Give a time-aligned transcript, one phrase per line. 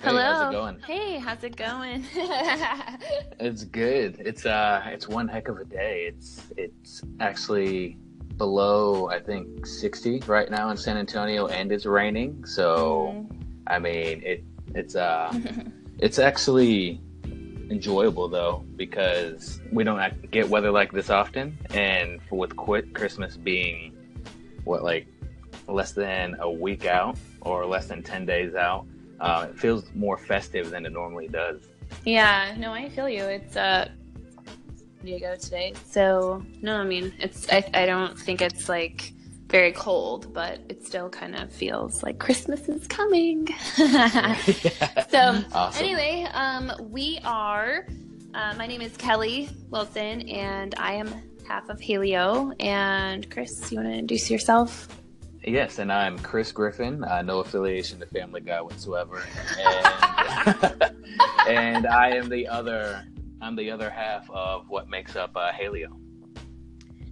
[0.00, 0.22] Hello.
[0.22, 0.80] how's it going?
[0.86, 2.04] Hey, how's it going?
[3.40, 4.16] It's good.
[4.18, 6.06] It's uh, it's one heck of a day.
[6.12, 7.96] It's it's actually
[8.36, 12.44] below I think 60 right now in San Antonio, and it's raining.
[12.44, 13.26] So
[13.66, 15.32] I mean, it it's uh,
[15.98, 17.00] it's actually
[17.70, 23.36] enjoyable though because we don't act- get weather like this often, and with quit Christmas
[23.36, 23.96] being
[24.64, 25.06] what like
[25.68, 28.86] less than a week out or less than 10 days out,
[29.20, 31.60] uh, it feels more festive than it normally does.
[32.04, 33.24] yeah, no, I feel you.
[33.24, 33.88] It's uh
[35.04, 35.74] Diego today.
[35.86, 39.12] So no, I mean it's I I don't think it's like
[39.48, 43.46] very cold, but it still kind of feels like Christmas is coming.
[43.76, 43.84] so
[45.52, 45.84] Awesome.
[45.84, 47.86] anyway, um we are
[48.34, 51.08] uh, my name is Kelly Wilson and I am
[51.46, 54.97] half of Halio and Chris, you want to introduce yourself?
[55.48, 57.02] Yes, and I'm Chris Griffin.
[57.04, 59.22] Uh, no affiliation to Family Guy whatsoever,
[59.58, 60.82] and,
[61.48, 63.02] and I am the other.
[63.40, 65.88] I'm the other half of what makes up uh, Halio.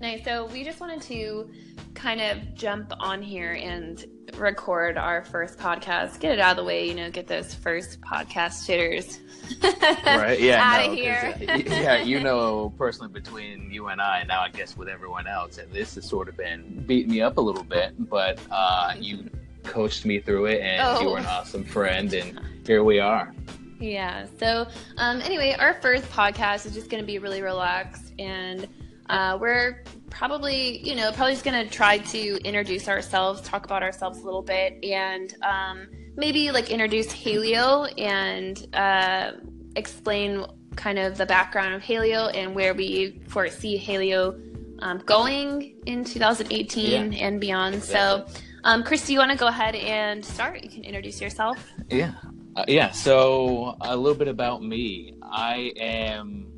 [0.00, 0.24] Nice.
[0.24, 1.48] So we just wanted to
[1.94, 4.04] kind of jump on here and
[4.38, 8.00] record our first podcast, get it out of the way, you know, get those first
[8.00, 9.18] podcast shitters
[10.06, 10.40] Right?
[10.40, 10.62] Yeah.
[10.62, 11.34] out no, of here.
[11.66, 15.56] yeah, you know, personally between you and I, and now I guess with everyone else,
[15.56, 19.28] that this has sort of been beating me up a little bit, but uh, you
[19.64, 21.12] coached me through it, and you Oh.
[21.12, 23.34] were an awesome friend, and here we are.
[23.80, 24.26] Yeah.
[24.38, 24.66] So,
[24.98, 28.66] um, anyway, our first podcast is just going to be really relaxed, and
[29.08, 33.82] uh, we're probably, you know, probably just going to try to introduce ourselves, talk about
[33.82, 39.32] ourselves a little bit, and um, maybe like introduce Halio and uh,
[39.76, 44.40] explain kind of the background of Halio and where we foresee Halio
[44.80, 47.76] um, going in 2018 and beyond.
[47.76, 48.32] Exactly.
[48.34, 50.62] So, um, Chris, do you want to go ahead and start?
[50.62, 51.58] You can introduce yourself.
[51.90, 52.14] Yeah.
[52.56, 52.90] Uh, yeah.
[52.90, 55.14] So a little bit about me.
[55.22, 56.53] I am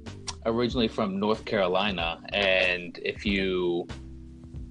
[0.46, 3.86] originally from North Carolina, and if you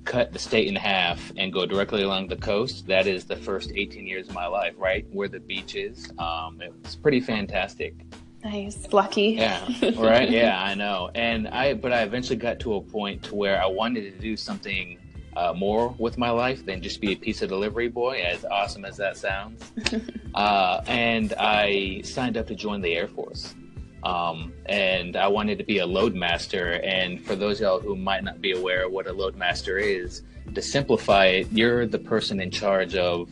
[0.05, 3.71] cut the state in half and go directly along the coast, that is the first
[3.75, 6.11] 18 years of my life, right where the beach is.
[6.17, 7.95] Um, it's pretty fantastic.
[8.43, 9.31] Nice, lucky.
[9.31, 10.29] Yeah, right.
[10.29, 11.09] Yeah, I know.
[11.15, 14.37] And I, but I eventually got to a point to where I wanted to do
[14.37, 14.99] something
[15.35, 18.21] uh, more with my life than just be a pizza delivery boy.
[18.21, 19.71] As awesome as that sounds,
[20.35, 23.55] uh, and I signed up to join the Air Force.
[24.05, 26.79] Um, and I wanted to be a loadmaster.
[26.85, 30.21] And for those of y'all who might not be aware of what a loadmaster is,
[30.53, 33.27] to simplify it, you're the person in charge of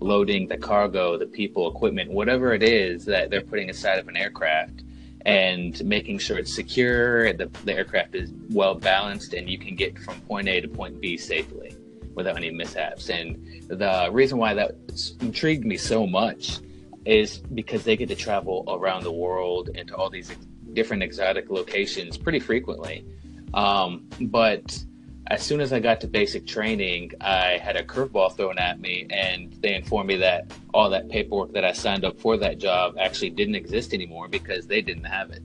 [0.00, 4.16] loading the cargo, the people, equipment, whatever it is that they're putting inside of an
[4.16, 4.82] aircraft
[5.24, 9.98] and making sure it's secure, the, the aircraft is well balanced, and you can get
[9.98, 11.74] from point A to point B safely
[12.14, 13.08] without any mishaps.
[13.08, 14.72] And the reason why that
[15.20, 16.60] intrigued me so much
[17.08, 20.30] is because they get to travel around the world and to all these
[20.74, 23.02] different exotic locations pretty frequently.
[23.54, 24.84] Um, but
[25.28, 29.06] as soon as I got to basic training, I had a curveball thrown at me,
[29.10, 32.96] and they informed me that all that paperwork that I signed up for that job
[33.00, 35.42] actually didn't exist anymore because they didn't have it.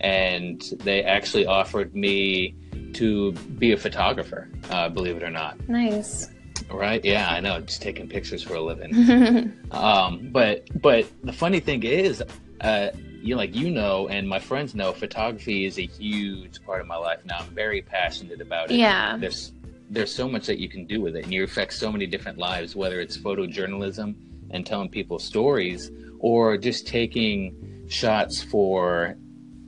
[0.00, 2.54] And they actually offered me
[2.94, 5.66] to be a photographer, uh, believe it or not.
[5.66, 6.28] Nice.
[6.68, 7.04] Right?
[7.04, 7.60] Yeah, I know.
[7.60, 9.56] Just taking pictures for a living.
[9.70, 12.24] Um, but but the funny thing is,
[12.60, 12.88] uh,
[13.22, 16.96] you like you know, and my friends know, photography is a huge part of my
[16.96, 17.38] life now.
[17.38, 18.78] I'm very passionate about it.
[18.78, 19.16] Yeah.
[19.16, 19.52] There's
[19.88, 22.38] there's so much that you can do with it, and you affect so many different
[22.38, 22.74] lives.
[22.74, 24.14] Whether it's photojournalism
[24.50, 29.16] and telling people stories, or just taking shots for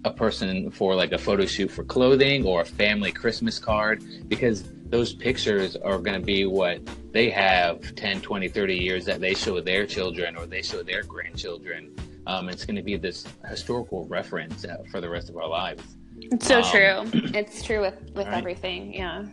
[0.04, 4.64] a person for like a photo shoot for clothing or a family Christmas card, because
[4.92, 6.78] those pictures are going to be what
[7.12, 11.02] they have 10 20 30 years that they show their children or they show their
[11.02, 11.90] grandchildren
[12.26, 15.82] um, it's going to be this historical reference uh, for the rest of our lives
[16.20, 17.20] It's so Um, true.
[17.40, 18.38] It's true with with right.
[18.38, 18.92] everything.
[18.94, 19.24] Yeah.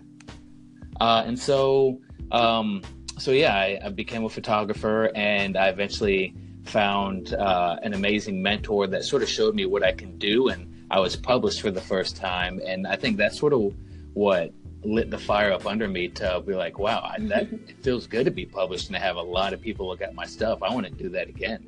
[1.01, 1.99] uh, and so
[2.31, 2.81] um,
[3.17, 8.87] so yeah I, I became a photographer and i eventually found uh, an amazing mentor
[8.87, 11.81] that sort of showed me what i can do and i was published for the
[11.81, 13.73] first time and i think that's sort of
[14.13, 14.53] what
[14.83, 18.25] lit the fire up under me to be like wow I, that it feels good
[18.25, 20.63] to be published and to have a lot of people look at my stuff.
[20.63, 21.67] I want to do that again.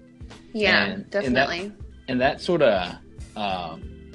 [0.53, 1.11] Yeah, And- and that-
[1.47, 1.71] definitely.
[2.07, 2.95] and that sort of
[3.35, 4.11] um,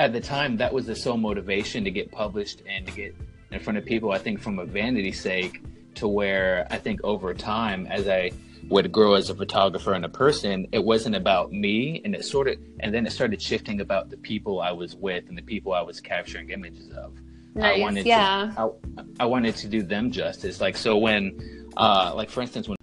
[0.00, 3.14] at the time that was the sole motivation to get published and to get
[3.50, 5.62] in front of people i think from a vanity sake
[5.94, 8.30] to where i think over time as i
[8.68, 12.48] would grow as a photographer and a person it wasn't about me and it sort
[12.48, 15.72] of and then it started shifting about the people i was with and the people
[15.74, 17.12] i was capturing images of
[17.54, 17.78] nice.
[17.78, 18.52] I wanted yeah.
[18.54, 22.68] to I, I wanted to do them justice like so when uh like for instance
[22.68, 22.76] when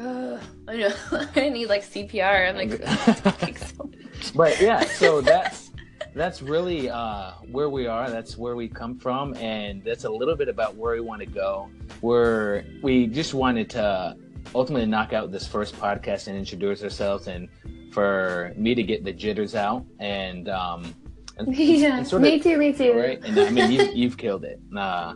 [0.00, 0.94] Ugh, I know.
[1.36, 2.48] I'm need like CPR.
[2.48, 3.90] I'm like, so
[4.34, 5.70] but yeah, so that's
[6.14, 8.10] that's really uh, where we are.
[8.10, 11.26] That's where we come from, and that's a little bit about where we want to
[11.26, 11.70] go.
[12.00, 14.16] Where we just wanted to
[14.54, 17.48] ultimately knock out this first podcast and introduce ourselves, and
[17.92, 20.94] for me to get the jitters out, and um,
[21.38, 22.92] and, yeah, and sort of, me too, me too.
[22.92, 24.60] Right, and I mean, you, you've killed it.
[24.76, 25.14] Uh,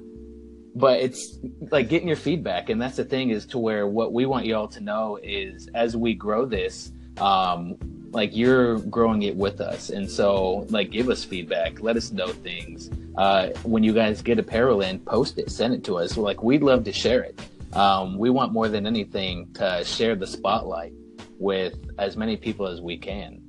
[0.74, 1.38] but it's
[1.70, 4.68] like getting your feedback, and that's the thing is to where what we want y'all
[4.68, 6.92] to know is as we grow this.
[7.18, 7.76] Um,
[8.12, 9.90] like you're growing it with us.
[9.90, 11.80] And so like give us feedback.
[11.80, 12.90] Let us know things.
[13.16, 15.50] Uh, when you guys get apparel in post it.
[15.50, 16.16] Send it to us.
[16.16, 17.40] Like we'd love to share it.
[17.72, 20.92] Um, we want more than anything to share the spotlight
[21.38, 23.41] with as many people as we can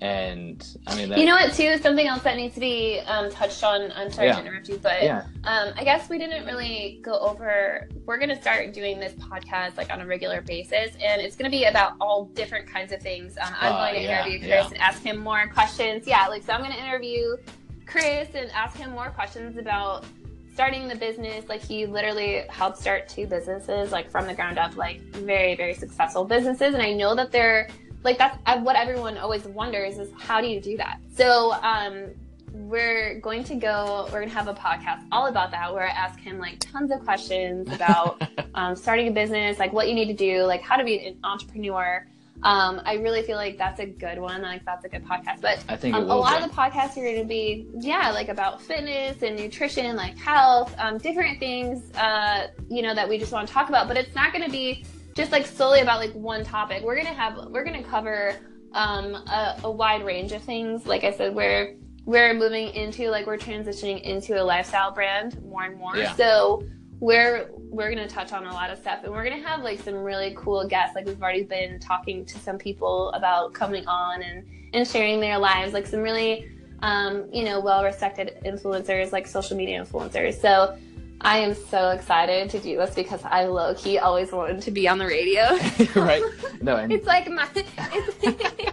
[0.00, 1.52] and I mean, that, you know what?
[1.54, 3.90] Too something else that needs to be um, touched on.
[3.96, 4.36] I'm sorry yeah.
[4.36, 5.24] to interrupt you, but yeah.
[5.42, 7.88] um, I guess we didn't really go over.
[8.06, 11.50] We're going to start doing this podcast like on a regular basis, and it's going
[11.50, 13.36] to be about all different kinds of things.
[13.38, 16.06] Um, I'm uh, going to yeah, interview Chris and ask him more questions.
[16.06, 17.36] Yeah, like so, I'm going to interview
[17.84, 20.04] Chris and ask him more questions about
[20.52, 21.48] starting the business.
[21.48, 25.74] Like he literally helped start two businesses, like from the ground up, like very very
[25.74, 27.68] successful businesses, and I know that they're
[28.04, 32.06] like that's what everyone always wonders is how do you do that so um
[32.52, 35.90] we're going to go we're going to have a podcast all about that where i
[35.90, 38.22] ask him like tons of questions about
[38.54, 41.16] um, starting a business like what you need to do like how to be an
[41.24, 42.06] entrepreneur
[42.42, 44.42] um, I really feel like that's a good one.
[44.42, 45.40] Like that's a good podcast.
[45.40, 46.44] But I think um, a lot be.
[46.44, 50.72] of the podcasts are going to be, yeah, like about fitness and nutrition, like health,
[50.78, 53.88] um, different things, uh, you know, that we just want to talk about.
[53.88, 54.84] But it's not going to be
[55.18, 56.82] just like solely about like one topic.
[56.82, 58.36] We're gonna have we're gonna cover
[58.72, 60.86] um, a, a wide range of things.
[60.86, 61.74] Like I said, we're
[62.04, 65.96] we're moving into like we're transitioning into a lifestyle brand more and more.
[65.96, 66.14] Yeah.
[66.14, 66.64] So
[67.00, 69.96] we're we're gonna touch on a lot of stuff and we're gonna have like some
[69.96, 70.94] really cool guests.
[70.94, 75.36] Like we've already been talking to some people about coming on and and sharing their
[75.36, 75.72] lives.
[75.72, 76.48] Like some really
[76.80, 80.40] um, you know well respected influencers, like social media influencers.
[80.40, 80.78] So
[81.20, 84.88] I am so excited to do this because I low key always wanted to be
[84.88, 85.42] on the radio.
[86.00, 86.22] right?
[86.62, 86.92] No, and...
[86.92, 87.48] it's like my.
[87.54, 88.72] It's,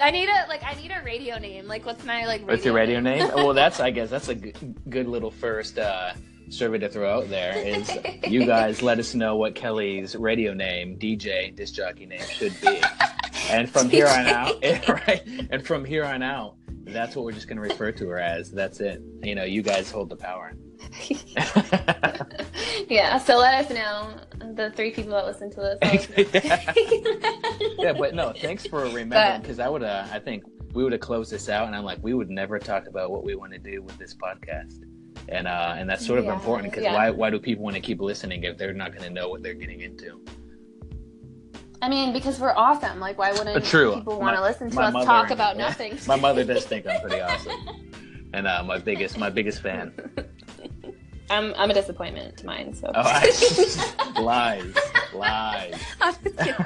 [0.00, 1.66] I need a like I need a radio name.
[1.66, 2.46] Like, what's my like?
[2.46, 3.26] what's your radio name?
[3.26, 3.34] name?
[3.34, 6.12] well, that's I guess that's a good, good little first uh,
[6.48, 7.56] survey to throw out there.
[7.58, 7.90] Is
[8.26, 12.80] you guys let us know what Kelly's radio name, DJ disc jockey name, should be,
[13.50, 15.22] and from here on out, right?
[15.50, 16.54] And from here on out,
[16.92, 18.50] that's what we're just going to refer to her as.
[18.50, 19.02] That's it.
[19.22, 20.52] You know, you guys hold the power.
[22.88, 24.20] yeah, so let us know
[24.54, 26.08] the three people that listen to this.
[27.78, 27.92] yeah.
[27.92, 30.44] but no, thanks for remembering because I would have, I think
[30.74, 33.24] we would have closed this out, and I'm like, we would never talk about what
[33.24, 34.84] we want to do with this podcast,
[35.28, 36.94] and uh, and that's sort of yeah, important because yeah.
[36.94, 39.42] why why do people want to keep listening if they're not going to know what
[39.42, 40.20] they're getting into?
[41.80, 42.98] I mean, because we're awesome.
[42.98, 43.94] Like, why wouldn't True.
[43.94, 45.98] people want to listen to us mother, talk about nothing?
[46.06, 47.52] my mother does think I'm pretty awesome,
[48.32, 49.92] and uh, my biggest my biggest fan.
[51.30, 52.74] I'm I'm a disappointment to mine.
[52.74, 54.74] So oh, I, lies,
[55.14, 55.80] lies.
[56.00, 56.56] I'm just kidding.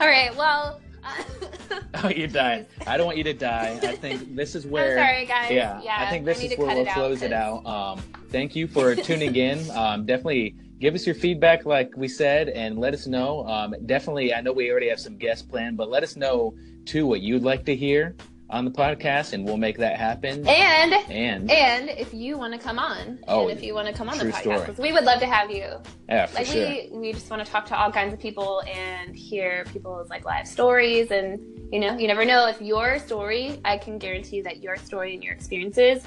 [0.00, 0.34] All right.
[0.36, 0.80] Well.
[1.04, 2.66] Uh, oh, you're dying.
[2.86, 3.78] I don't want you to die.
[3.82, 4.98] I think this is where.
[4.98, 5.50] I'm sorry, guys.
[5.52, 7.64] Yeah, yeah I think this I is where we'll it close it out.
[7.64, 9.70] Um, thank you for tuning in.
[9.70, 13.46] Um, definitely give us your feedback, like we said, and let us know.
[13.46, 16.54] Um, definitely, I know we already have some guests planned, but let us know
[16.84, 18.16] too what you'd like to hear
[18.50, 20.46] on the podcast and we'll make that happen.
[20.48, 23.92] And and and if you want to come on, oh, and if you want to
[23.92, 25.66] come on the podcast, we would love to have you.
[26.08, 26.66] Yeah, for like sure.
[26.66, 30.24] we we just want to talk to all kinds of people and hear people's like
[30.24, 31.38] live stories and
[31.70, 35.22] you know, you never know if your story, I can guarantee that your story and
[35.22, 36.02] your experiences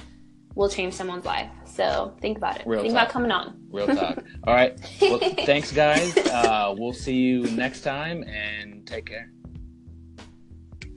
[0.55, 1.49] will change someone's life.
[1.65, 2.67] So think about it.
[2.67, 3.03] Real think talk.
[3.03, 3.59] about coming on.
[3.69, 4.23] Real talk.
[4.45, 4.79] all right.
[5.01, 6.15] Well, thanks guys.
[6.17, 9.31] Uh, we'll see you next time and take care.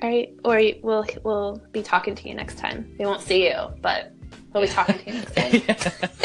[0.03, 2.95] All right, or we'll we'll be talking to you next time.
[2.99, 4.13] We won't see you, but
[4.53, 5.63] we'll be talking to you next time.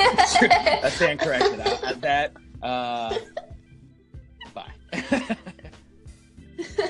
[0.01, 0.79] yeah.
[0.83, 1.59] I stand corrected.
[1.62, 3.15] At that, uh,
[4.53, 5.38] bye.